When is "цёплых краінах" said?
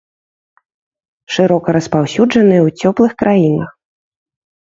2.89-3.69